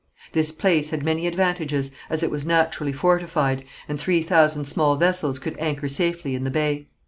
This 0.31 0.51
place 0.51 0.89
had 0.89 1.03
many 1.03 1.27
advantages, 1.27 1.91
as 2.09 2.23
it 2.23 2.31
was 2.31 2.43
naturally 2.43 2.91
fortified, 2.91 3.63
and 3.87 3.99
three 3.99 4.23
thousand 4.23 4.65
small 4.65 4.95
vessels 4.95 5.37
could 5.37 5.55
anchor 5.59 5.87
safely 5.87 6.33
in 6.33 6.43
the 6.43 6.49
bay. 6.49 6.87